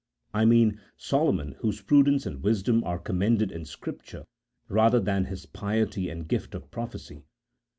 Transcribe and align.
I 0.33 0.45
mean 0.45 0.81
Solo 0.97 1.31
mon, 1.31 1.51
whose 1.59 1.81
prudence 1.83 2.25
and 2.25 2.41
wisdom 2.41 2.83
are 2.85 2.97
commended 2.97 3.51
in 3.51 3.65
Scrip 3.65 4.01
ture 4.01 4.25
rather 4.67 4.99
than 4.99 5.25
his 5.25 5.45
piety 5.45 6.09
and 6.09 6.27
gift 6.27 6.55
of 6.55 6.71
prophecy. 6.71 7.21